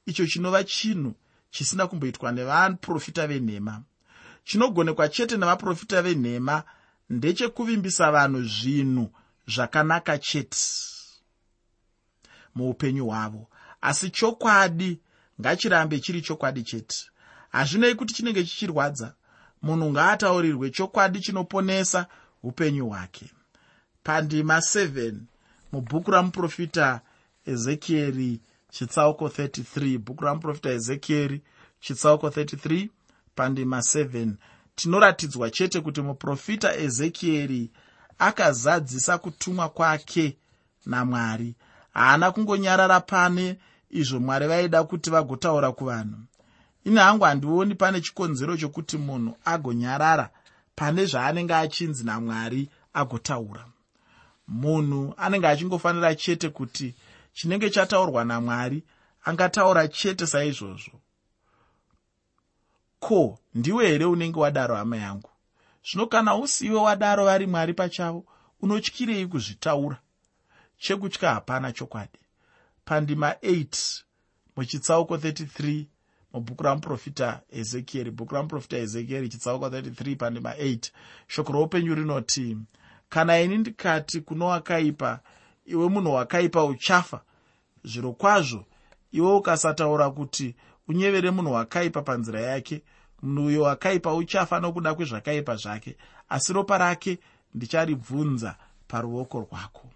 Icho 0.06 0.28
chinova 0.28 0.64
chinhu 0.64 1.16
chisina 1.50 1.88
kumboitwa 1.88 2.32
nevaprofita 2.32 3.28
venhema. 3.28 3.84
Chinogonekwa 4.44 5.10
chete 5.10 5.38
nevaprofita 5.38 6.02
venhema 6.02 6.64
ndechekuvimbisa 7.10 8.12
vanhu 8.12 8.44
zvinhu 8.44 9.12
zvakanaka 9.48 10.18
chete 10.18 10.58
muupenyu 12.56 13.06
hwavo. 13.06 13.48
Asi 13.82 14.10
chokwadi 14.10 15.00
ngachirambe 15.42 16.00
chiri 16.00 16.22
chokwadi 16.22 16.64
chete. 16.64 16.98
Hazvinei 17.50 17.96
kuti 17.96 18.14
chinenge 18.14 18.44
chichirwadza. 18.44 19.14
Munhu 19.62 19.92
ngaataurirwe 19.92 20.70
chokwadi 20.70 21.20
chinoponesa 21.20 22.08
upenyu 22.44 22.88
hwake. 22.88 23.32
Pandima 24.04 24.58
7 24.58 25.14
mubhuku 25.72 26.12
ramuprofita 26.12 27.02
ezekieri 27.46 28.42
chitsauko 28.70 29.28
33 29.28 29.98
bhuku 29.98 30.24
ramuprofita 30.24 30.70
ezekieri 30.70 31.42
chitsauko 31.80 32.28
33 32.28 32.90
pandima 33.36 33.78
7 33.78 34.34
tinoratidzwa 34.76 35.50
chete 35.50 35.82
kuti 35.82 36.02
muprofita 36.02 36.76
ezekieri 36.78 37.72
akazadzisa 38.20 39.18
kutumwa 39.18 39.70
kwake 39.70 40.38
namwari. 40.86 41.56
Haana 41.94 42.32
kungonyarara 42.32 43.00
pane 43.00 43.60
izvo 43.90 44.20
mwari 44.20 44.48
vaida 44.48 44.84
kuti 44.84 45.10
vagotaura 45.10 45.72
kuvanhu. 45.72 46.18
Ini 46.84 46.98
hangu 46.98 47.24
handioni 47.24 47.76
pane 47.76 48.02
chikonzero 48.02 48.58
chokuti 48.58 48.98
munhu 48.98 49.38
agonyarara 49.46 50.30
pane 50.76 51.06
zvaanenge 51.06 51.54
achinzi 51.54 52.04
namwari 52.04 52.70
agotaura 52.94 53.66
munhu 54.48 55.14
anenge 55.18 55.48
achingofanira 55.48 56.16
chete 56.16 56.50
kuti 56.50 56.96
chinenge 57.34 57.70
chataurwa 57.70 58.24
namwari 58.26 58.84
angataura 59.26 59.88
chete 59.88 60.28
saizvozvo. 60.28 61.02
Ko 63.00 63.40
ndiwe 63.54 63.88
here 63.88 64.06
unenge 64.06 64.40
wadaro 64.40 64.76
hama 64.76 64.98
yangu? 64.98 65.30
Zvino 65.84 66.08
kana 66.08 66.36
usiwe 66.36 66.80
wadaro 66.80 67.26
vari 67.26 67.48
mwari 67.48 67.74
pachavo 67.74 68.26
unotyirei 68.62 69.28
kuzvitaura? 69.28 69.98
Chekutya 70.78 71.34
hapana 71.34 71.72
chokwadi. 71.72 72.20
Pandima 72.86 73.32
8 73.32 74.04
muchitsauko 74.56 75.16
33 75.16 75.86
mubhuku 76.34 76.64
ramuprofita 76.64 77.42
ezekieri. 77.50 78.12
Bhuku 78.12 78.34
ramuprofita 78.34 78.78
ezekieri 78.78 79.30
chitsauko 79.30 79.68
33 79.68 80.16
pandima 80.16 80.54
8 80.54 80.92
shoko 81.28 81.54
roupenyu 81.54 81.96
rinoti 81.96 82.58
kana 83.16 83.40
ini 83.40 83.58
ndikati 83.58 84.22
kuno 84.22 84.48
wakaipa 84.48 85.20
iwe 85.66 85.90
munhu 85.90 86.14
wakaipa 86.14 86.66
uchafa. 86.66 87.22
Zviro 87.84 88.12
kwazvo 88.14 88.66
iwe 89.12 89.34
ukasataura 89.36 90.10
kuti 90.10 90.56
unyevere 90.88 91.32
munhu 91.32 91.54
wakaipa 91.54 92.02
panzira 92.02 92.42
yake 92.42 92.82
munhu 93.22 93.46
uyo 93.46 93.62
wakaipa 93.62 94.14
uchafa 94.14 94.60
nokuda 94.60 94.94
kwezvakaipa 94.96 95.56
zvake 95.56 95.98
asi 96.30 96.54
ropa 96.54 96.78
rake 96.78 97.20
ndicharibvunza 97.54 98.56
paruoko 98.88 99.40
rwako. 99.40 99.90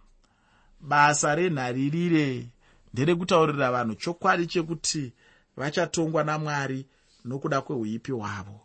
Basa 0.82 1.36
renharirire 1.36 2.48
nderekutaurira 2.94 3.72
vanhu 3.72 3.96
chokwadi 3.96 4.48
chekuti 4.48 5.14
vachatongwa 5.58 6.24
namwari 6.24 6.86
nokuda 7.26 7.62
kweuipi 7.62 8.12
hwavo. 8.12 8.60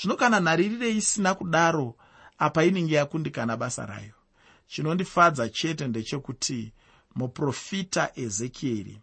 Zvino 0.00 0.16
kana 0.16 0.40
nharirire 0.40 0.90
isina 0.90 1.34
kudaro 1.34 1.94
apa 2.38 2.64
inenge 2.64 2.94
yakundikana 2.94 3.56
basa 3.56 3.86
rayo. 3.86 4.14
Chinondifadza 4.66 5.48
chete 5.48 5.88
ndechekuti 5.88 6.72
muprofita 7.14 8.10
ezekieri 8.14 9.00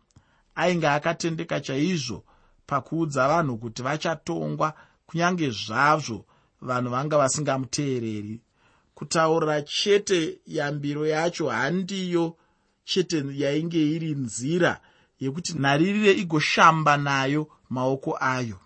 ainge 0.55 0.87
akatendeka 0.87 1.59
chaizvo 1.59 2.23
pakuudza 2.67 3.27
vanhu 3.27 3.57
kuti 3.57 3.81
vachatongwa 3.81 4.73
kunyange 5.07 5.49
zvazvo 5.49 6.25
vanhu 6.61 6.89
vanga 6.89 7.17
vasingamuteereri. 7.17 8.41
Kutaurira 8.95 9.61
chete 9.61 10.39
yambiro 10.47 11.07
yacho 11.07 11.49
handiyo 11.49 12.37
chete 12.83 13.23
yainge 13.33 13.91
iri 13.95 14.11
nzira 14.15 14.81
yekuti 15.19 15.53
nharirire 15.53 16.11
igoshamba 16.11 16.97
nayo 16.97 17.47
maoko 17.69 18.17
ayo. 18.19 18.59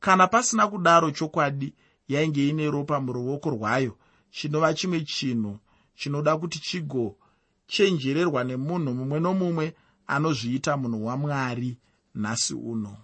Kana 0.00 0.26
pasina 0.26 0.68
kudaro 0.68 1.10
chokwadi 1.10 1.74
yainge 2.08 2.48
ine 2.48 2.70
ropa 2.70 3.00
muruoko 3.00 3.50
rwayo 3.50 3.96
chinova 4.30 4.74
chimwe 4.74 5.00
chinhu 5.00 5.58
chinoda 5.94 6.36
kuti 6.36 6.58
chigochenjererwa 6.58 8.44
nemunhu 8.44 8.94
mumwe 8.94 9.20
nomumwe 9.20 9.74
anozviita 10.06 10.76
munhu 10.76 11.06
wamwari 11.06 11.78
nhasi 12.14 12.54
uno. 12.54 12.96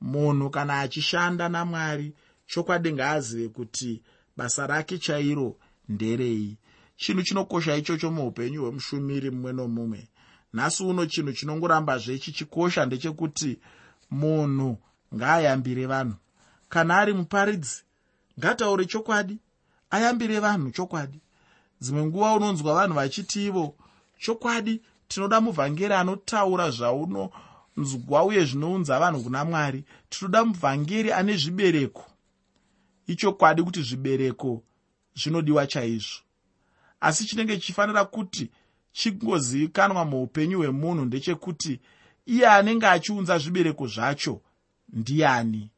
Munhu 0.00 0.50
kana 0.50 0.80
achishanda 0.80 1.48
namwari 1.48 2.14
chokwadi 2.46 2.92
ngaazive 2.92 3.48
kuti 3.48 4.02
basa 4.36 4.66
rake 4.66 4.98
chairo 4.98 5.56
nderei. 5.88 6.58
Chinhu 6.96 7.22
chinokosha 7.22 7.76
ichocho 7.76 8.10
muupenyu 8.10 8.62
hwemushumiri 8.62 9.30
mumwe 9.30 9.52
nomumwe. 9.52 10.08
Nhasi 10.52 10.82
uno 10.84 11.06
chinhu 11.06 11.32
chinongorambazve 11.32 12.18
chichikosha 12.18 12.86
ndechekuti 12.86 13.58
munhu 14.10 14.78
ngaayambire 15.14 15.86
vanhu. 15.86 16.16
Kana 16.68 16.98
ari 16.98 17.12
muparidzi 17.12 17.84
ngataure 18.38 18.84
chokwadi. 18.84 19.38
Ayambire 19.90 20.40
vanhu 20.40 20.70
chokwadi. 20.70 21.20
Dzimwe 21.80 22.06
nguva 22.06 22.34
unonzwa 22.34 22.74
vanhu 22.74 22.94
vachiti 22.94 23.46
ivo 23.46 23.74
chokwadi 24.18 24.82
tinoda 25.08 25.40
muvhangeri 25.40 25.94
anotaura 25.94 26.70
zvaunonzwa 26.70 28.24
uye 28.24 28.44
zvinounza 28.44 28.98
vanhu 28.98 29.22
kuna 29.22 29.44
mwari. 29.44 29.84
Tinoda 30.08 30.44
muvhangeri 30.44 31.12
ane 31.12 31.36
zvibereko. 31.36 32.04
Ichokwadi 33.06 33.62
kuti 33.62 33.82
zvibereko 33.82 34.62
zvinodiwa 35.14 35.66
chaizvo. 35.66 36.20
Asi 37.00 37.24
chinenge 37.24 37.56
chichifanira 37.56 38.04
kuti 38.04 38.50
chingozivikanwa 38.92 40.04
muupenyu 40.04 40.58
hwemunhu 40.58 41.04
ndechekuti 41.04 41.80
iye 42.26 42.46
anenge 42.48 42.86
achiunza 42.86 43.38
zvibereko 43.38 43.86
zvacho 43.86 44.40
ndiani 44.88 45.70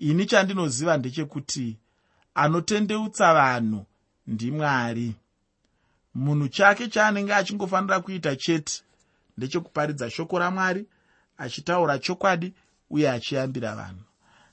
ini 0.00 0.26
chandinoziva 0.26 0.96
ndechekuti 0.96 1.78
anotendeutsa 2.34 3.34
vanhu 3.34 3.86
ndimwari 4.26 5.14
munhu 6.14 6.48
chake 6.48 6.88
chaanenge 6.88 7.34
achingofanira 7.34 8.00
kuita 8.00 8.36
chete 8.36 8.82
ndechekuparidza 9.36 10.10
shoko 10.10 10.38
ramwari 10.38 10.86
achitaura 11.38 11.98
chokwadi 11.98 12.54
uye 12.90 13.10
achiyambira 13.10 13.74
vanhu. 13.74 14.04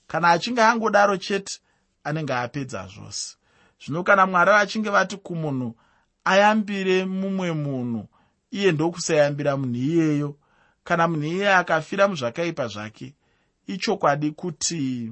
Kana 0.07 0.29
achinge 0.29 0.61
angodaro 0.61 1.17
chete 1.17 1.59
anenge 2.03 2.33
apedza 2.33 2.87
zvose. 2.87 3.35
Zvino 3.85 4.03
kana 4.03 4.25
mwari 4.25 4.51
achinge 4.51 4.89
vati 4.89 5.17
kumunhu 5.17 5.75
ayambire 6.25 7.05
mumwe 7.05 7.51
munhu 7.51 8.07
iye 8.51 8.71
ndokusayambira 8.71 9.57
munhu 9.57 9.75
iyeyo. 9.75 10.35
Kana 10.83 11.07
munhu 11.07 11.23
iyeye 11.25 11.55
akafira 11.55 12.07
muzvakaipa 12.07 12.67
zvake 12.67 13.13
ichokwadi 13.67 14.31
kuti 14.31 15.11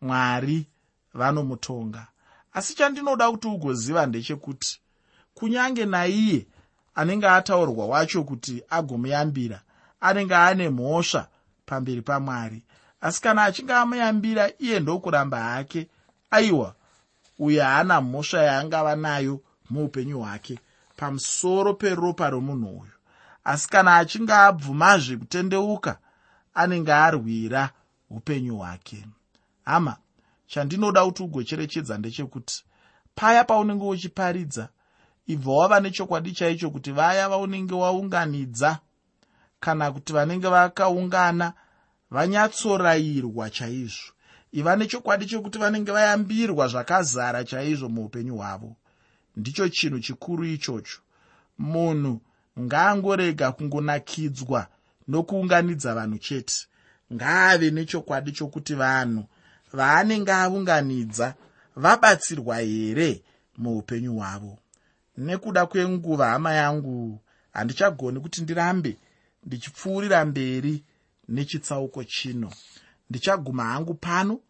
mwari 0.00 0.66
vanomutonga. 1.14 2.06
Asi 2.52 2.74
chandinoda 2.74 3.30
kuti 3.30 3.48
ugoziva 3.48 4.06
ndechekuti 4.06 4.80
kunyange 5.34 5.84
naiye 5.86 6.46
anenge 6.94 7.28
ataurwa 7.28 7.86
wacho 7.86 8.24
kuti 8.24 8.62
agomuyambira 8.70 9.60
anenge 10.00 10.34
ane 10.34 10.68
mhosva 10.68 11.28
pamberi 11.66 12.02
pamwari. 12.02 12.62
Asi 13.00 13.20
kana 13.22 13.44
achinge 13.44 13.72
amuyambira 13.74 14.50
iye 14.58 14.80
ndokuramba 14.80 15.38
hake 15.42 15.88
aiwa 16.30 16.74
uyo 17.38 17.62
haana 17.64 18.00
mhosva 18.00 18.42
yaangava 18.42 18.96
nayo 18.96 19.40
muupenyu 19.70 20.18
hwake 20.20 20.58
pamusoro 20.96 21.74
peropa 21.74 22.30
romunhu 22.30 22.80
uyu. 22.80 22.92
Asi 23.44 23.68
kana 23.68 23.96
achinge 23.96 24.32
abvumazve 24.32 25.16
kutendeuka 25.16 25.98
anenge 26.54 26.92
arwira 26.92 27.70
upenyu 28.10 28.56
hwake 28.56 29.06
hama 29.64 29.96
chandinoda 30.46 31.04
kuti 31.04 31.22
ugocherechedza 31.22 31.98
ndechekuti 31.98 32.64
paya 33.14 33.44
paunenge 33.44 33.84
uchiparidza 33.84 34.68
ibva 35.26 35.52
wava 35.52 35.80
nechokwadi 35.80 36.32
chaicho 36.32 36.70
kuti 36.70 36.92
vaya 36.92 37.28
vaunenge 37.28 37.74
waunganidza 37.74 38.78
kana 39.60 39.92
kuti 39.92 40.12
vanenge 40.12 40.48
vakaungana 40.48 41.52
vanyatsorayirwa 42.10 43.50
chaizvo. 43.50 44.12
Iva 44.52 44.76
nechokwadi 44.76 45.26
chekuti 45.26 45.58
vanenge 45.58 45.92
vayambirwa 45.92 46.68
zvakazara 46.68 47.44
chaizvo 47.44 47.88
muupenyu 47.88 48.36
hwavo. 48.36 48.76
Ndicho 49.36 49.68
chinhu 49.68 50.00
chikuru 50.00 50.44
ichocho. 50.44 50.98
Munhu 51.58 52.20
ngaangorega 52.60 53.52
kungonakidzwa 53.52 54.66
nokuunganidza 55.08 55.94
vanhu 55.94 56.18
chete. 56.18 56.66
Ngaave 57.12 57.70
nechokwadi 57.70 58.32
chokuti 58.32 58.74
vanhu 58.74 59.24
vaanenge 59.72 60.32
aunganidza 60.32 61.34
vabatsirwa 61.76 62.56
here 62.58 63.22
muupenyu 63.58 64.14
hwavo? 64.14 64.58
Nekuda 65.16 65.66
kwenguva 65.66 66.28
hama 66.30 66.52
yangu 66.54 67.20
handichagoni 67.52 68.20
kuti 68.20 68.42
ndirambe 68.42 68.96
ndichipfuurira 69.46 70.24
mberi 70.24 70.84
nechitsauko 71.28 72.04
chino. 72.04 72.52
Ndichaguma 73.10 73.64
hangu 73.64 73.94
pano 73.94 74.40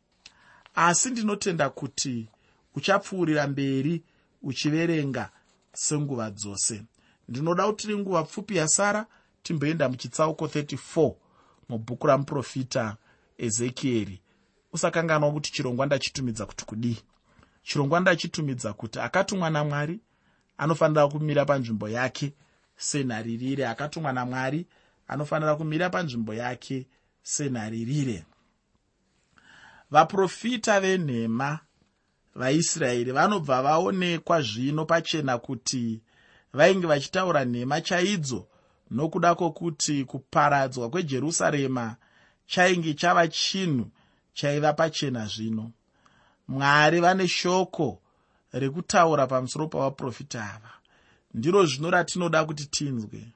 asi 0.75 1.11
ndinotenda 1.11 1.71
kuti 1.71 2.29
uchapfuurira 2.75 3.47
mberi 3.47 4.03
uchiverenga 4.43 5.31
senguva 5.73 6.31
dzose. 6.31 6.83
Ndinoda 7.29 7.67
kuti 7.67 7.87
tiri 7.87 7.99
nguva 7.99 8.25
pfupi 8.25 8.57
yasara 8.57 9.07
timboenda 9.43 9.89
muchitsauko 9.89 10.47
34 10.47 11.15
mubhuku 11.69 12.07
ramuprofita 12.07 12.97
ezekieri 13.39 14.21
usakanganwa 14.73 15.33
kuti 15.33 15.53
chirongwa 15.53 15.87
ndachitumidza 15.87 16.47
kuti 16.47 16.65
kudii? 16.65 16.99
Chirongwa 17.63 18.01
ndachitumidza 18.01 18.73
kuti 18.73 19.01
akatumwa 19.01 19.51
namwari 19.51 20.01
anofanira 20.59 21.09
kumira 21.09 21.45
panzvimbo 21.45 21.89
yake 21.89 22.33
senharirire 22.77 23.67
akatumwa 23.67 24.13
namwari 24.13 24.67
anofanira 25.09 25.57
kumira 25.57 25.91
panzvimbo 25.91 26.35
yake 26.35 26.87
senharirire 27.23 28.25
vaprofita 29.91 30.81
venhema 30.81 31.59
vaisraeri 32.35 33.13
vanobva 33.13 33.63
vaonekwa 33.63 34.43
zvino 34.43 34.85
pachena 34.85 35.39
kuti 35.39 36.01
vainge 36.53 36.87
vachitaura 36.87 37.45
nhema 37.45 37.81
chaidzo 37.81 38.47
nokuda 38.91 39.35
kwokuti 39.35 40.05
kuparadzwa 40.05 40.91
kwejerusarema 40.91 41.97
chainge 42.47 42.95
chava 42.95 43.29
chinhu 43.29 43.91
chaiva 44.41 44.73
pachena 44.73 45.27
zvino. 45.27 45.71
Mwari 46.49 47.01
vane 47.01 47.29
shoko 47.29 48.01
rekutaura 48.53 49.27
pamusoro 49.27 49.69
pavaprofita 49.69 50.41
ava. 50.55 50.71
Ndiro 51.35 51.67
zvino 51.67 51.91
ratinoda 51.91 52.45
kuti 52.45 52.67
tinzwe. 52.67 53.33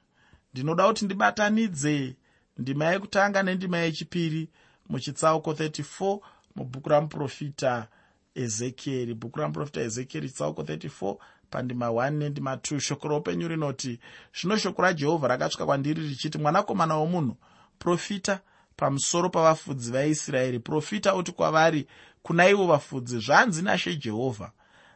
Ndinoda 0.53 0.87
kuti 0.87 1.05
ndibatanidze 1.05 2.15
ndima 2.57 2.85
yekutanga 2.85 3.43
nendima 3.43 3.77
yechipiri 3.77 4.49
muchitsauko 4.89 5.51
34 5.51 6.19
mubhuku 6.55 6.89
ramuprofita 6.89 7.87
ezekieri 8.35 9.13
bhuku 9.13 9.39
ramuprofita 9.39 9.81
ezekieri 9.81 10.29
chitsauko 10.29 10.61
34 10.61 11.17
pandima 11.49 11.87
1 11.87 12.11
nendima 12.11 12.55
2 12.55 12.79
shoko 12.79 13.07
roupenyu 13.07 13.47
rinoti 13.47 13.99
zvino 14.39 14.57
shoko 14.57 14.81
rajehovha 14.81 15.27
rakasvika 15.27 15.65
kwandiri 15.65 16.07
richiti 16.07 16.37
mwanakomana 16.37 16.95
womunhu 16.95 17.35
profita 17.79 18.39
pamusoro 18.75 19.29
pavafudzi 19.29 19.91
vaisraeri 19.91 20.59
profita 20.59 21.15
uti 21.15 21.31
kwavari 21.31 21.87
kuna 22.23 22.49
ivo 22.49 22.67
vafudzi 22.67 23.19
zvanzi 23.19 23.61
nashe 23.61 23.95
jehovha 23.95 24.51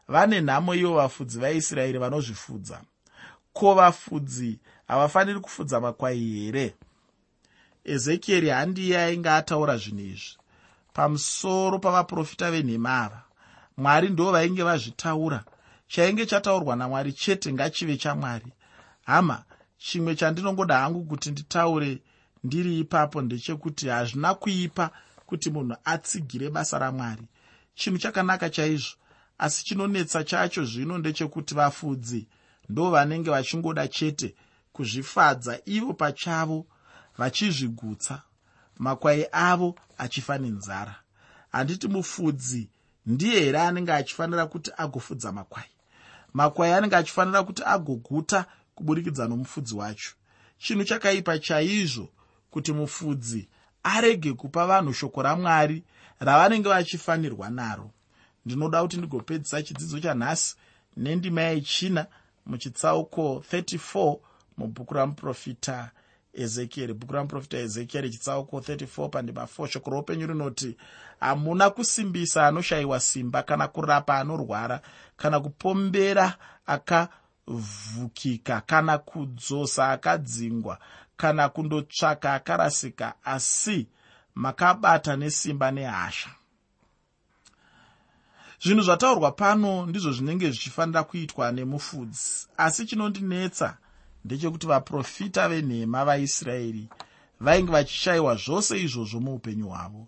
vane 0.07 0.41
nhamo 0.41 0.75
ivo 0.75 0.93
vafudzi 0.93 1.39
vaisraeri 1.39 1.97
vanozvifudza. 1.97 2.81
Ko 3.53 3.73
vafudzi 3.73 4.59
havafaniri 4.87 5.39
kufudza 5.39 5.79
makwai 5.79 6.19
here? 6.19 6.75
Ezekieri 7.83 8.49
handiye 8.49 8.97
ainge 8.99 9.29
ataura 9.29 9.77
zvinhu 9.77 10.05
izvi. 10.05 10.37
Pamusoro 10.93 11.79
pavaprofita 11.79 12.51
venhema 12.51 13.03
ava 13.03 13.21
mwari 13.77 14.09
ndo 14.09 14.31
vainge 14.31 14.63
vazvitaura. 14.63 15.43
Chainge 15.87 16.25
chataurwa 16.25 16.75
namwari 16.75 17.13
chete 17.13 17.53
ngachive 17.53 17.97
chamwari. 17.97 18.51
Hama 19.05 19.43
chimwe 19.77 20.15
chandinongoda 20.15 20.77
hangu 20.77 21.05
kuti 21.05 21.31
nditaure 21.31 22.01
ndiri 22.43 22.79
ipapo 22.79 23.21
ndechekuti 23.21 23.87
hazvina 23.87 24.33
kuipa 24.33 24.91
kuti 25.25 25.49
munhu 25.49 25.75
atsigire 25.85 26.49
basa 26.49 26.79
ramwari. 26.79 27.23
Chinhu 27.75 27.97
chakanaka 27.97 28.49
chaizvo 28.49 28.95
asi 29.37 29.65
chinonetsa 29.65 30.23
chacho 30.23 30.65
zvino 30.65 30.97
ndechekuti 30.97 31.53
vafudzi 31.55 32.27
ndo 32.69 32.89
vanenge 32.91 33.29
vachingoda 33.29 33.87
chete 33.87 34.35
kuzvifadza 34.73 35.59
ivo 35.65 35.93
pachavo 35.93 36.65
vachizvigutsa. 37.17 38.21
Makwai 38.77 39.25
avo 39.31 39.75
achifa 39.97 40.37
nenzara 40.37 40.95
handiti 41.51 41.87
mufudzi 41.87 42.69
ndiye 43.05 43.39
here 43.39 43.59
anenge 43.59 43.93
achifanira 43.93 44.45
kuti 44.45 44.71
agofudza 44.77 45.31
makwai? 45.31 45.69
Makwai 46.33 46.73
anenge 46.73 46.95
achifanira 46.95 47.43
kuti 47.43 47.63
agoguta 47.65 48.45
kuburikidza 48.75 49.27
nomufudzi 49.27 49.75
wacho. 49.75 50.11
Chinhu 50.57 50.83
chakaipa 50.83 51.39
chaizvo 51.39 52.09
kuti 52.51 52.73
mufudzi 52.73 53.47
arege 53.83 54.33
kupa 54.33 54.67
vanhu 54.67 54.93
shoko 54.93 55.21
ramwari 55.21 55.83
ravanenge 56.19 56.69
vachifanirwa 56.69 57.49
naro. 57.49 57.91
Ndinoda 58.45 58.81
kuti 58.81 58.97
ndigopedzisa 58.97 59.63
chidzidzo 59.63 59.99
chanhasi 59.99 60.55
nendima 60.97 61.41
yechina 61.41 62.05
muchitsauko 62.45 63.43
34 63.51 64.17
mubhuku 64.57 64.93
ramuprofita 64.93 65.91
ezekieri 66.33 66.93
bhuku 66.93 67.13
ramuprofita 67.13 67.57
ezekieri 67.57 68.09
chitsauko 68.09 68.59
34 68.59 69.09
pandima 69.09 69.43
4 69.43 69.67
shoko 69.67 69.89
roupenyu 69.89 70.27
rinoti 70.27 70.77
hamuna 71.19 71.69
kusimbisa 71.69 72.47
anoshayiwa 72.47 72.99
simba 72.99 73.43
kana 73.43 73.67
kurapa 73.67 74.17
anorwara 74.17 74.81
kana 75.17 75.39
kupombera 75.39 76.35
akavhukika 76.65 78.61
kana 78.61 78.97
kudzosa 78.97 79.89
akadzingwa 79.89 80.79
kana 81.19 81.49
kundotsvaka 81.49 82.33
akarasika 82.33 83.13
asi 83.23 83.87
makabata 84.35 85.15
nesimba 85.15 85.71
nehasha. 85.71 86.29
Zvinhu 88.63 88.81
zvataurwa 88.81 89.31
pano 89.31 89.85
ndizvo 89.85 90.11
zvinenge 90.11 90.49
zvichifanira 90.51 91.03
kuitwa 91.03 91.51
nemufudzi 91.51 92.47
asi 92.57 92.85
chinondinetsa 92.85 93.77
ndechekuti 94.25 94.67
vaprofita 94.67 95.49
venhema 95.49 96.05
vaisraeri 96.05 96.89
vainge 97.39 97.71
vachishayiwa 97.71 98.35
zvose 98.35 98.81
izvozvo 98.83 99.19
muupenyu 99.19 99.67
hwavo. 99.67 100.07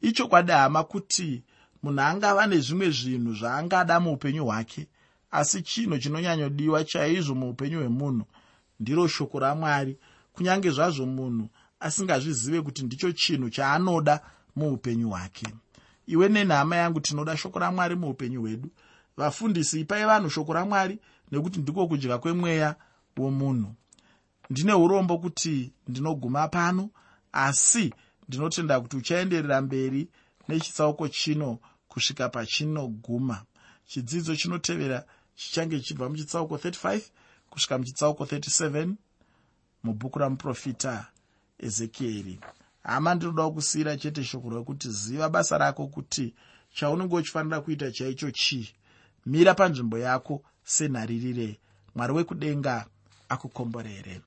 Ichokwadi 0.00 0.52
hama 0.52 0.84
kuti 0.84 1.42
munhu 1.82 2.00
angava 2.00 2.46
nezvimwe 2.46 2.90
zvinhu 2.90 3.34
zvaangada 3.34 4.00
muupenyu 4.00 4.44
hwake 4.44 4.86
asi 5.30 5.62
chinhu 5.62 5.98
chinonyanyodiwa 5.98 6.84
chaizvo 6.84 7.34
muupenyu 7.34 7.78
hwemunhu 7.78 8.26
ndiro 8.80 9.08
shoko 9.08 9.38
ramwari 9.38 9.98
kunyange 10.38 10.70
zvazvo 10.70 11.06
munhu 11.06 11.48
asingazvizive 11.80 12.62
kuti 12.62 12.82
ndicho 12.82 13.12
chinhu 13.12 13.50
chaanoda 13.50 14.20
muupenyu 14.56 15.08
hwake. 15.10 15.46
Iwe 16.06 16.28
nenhama 16.28 16.76
yangu 16.76 17.00
tinoda 17.00 17.36
shoko 17.36 17.58
ramwari 17.58 17.94
muupenyu 17.96 18.40
hwedu. 18.40 18.70
Vafundisi 19.16 19.80
ipai 19.80 20.04
vanhu 20.04 20.30
shoko 20.30 20.52
ramwari 20.52 20.98
nekuti 21.32 21.60
ndiko 21.60 21.86
kudya 21.88 22.18
kwemweya 22.18 22.76
womunhu. 23.16 23.74
Ndine 24.50 24.72
urombo 24.72 25.18
kuti 25.18 25.72
ndinoguma 25.88 26.48
pano 26.48 26.90
asi 27.32 27.94
ndinotenda 28.28 28.80
kuti 28.80 28.96
uchaenderera 28.96 29.60
mberi 29.60 30.08
nechitsauko 30.48 31.08
chino 31.08 31.58
kusvika 31.88 32.28
pachinoguma. 32.28 33.42
Chidzidzo 33.86 34.36
chinotevera 34.36 35.04
chichange 35.34 35.80
chichibva 35.80 36.08
muchitsauko 36.08 36.56
35 36.56 37.00
kusvika 37.50 37.78
muchitsauko 37.78 38.24
37 38.24 38.94
mubhuku 39.88 40.18
ramuprofita 40.18 41.06
ezekieri 41.58 42.40
hama 42.82 43.14
ndinoda 43.14 43.50
kusiyira 43.50 43.96
chete 43.96 44.24
shoko 44.24 44.50
rekuti 44.50 44.90
ziva 44.90 45.28
basa 45.28 45.58
rako 45.58 45.86
kuti 45.86 46.34
chaunenge 46.74 47.14
uchifanira 47.16 47.60
kuita 47.60 47.90
chaicho 47.92 48.30
chii? 48.30 48.68
Mira 49.26 49.54
panzvimbo 49.54 49.98
yako 49.98 50.42
senharirire. 50.64 51.58
Mwari 51.94 52.12
wekudenga 52.12 52.86
akukomborere 53.28 54.20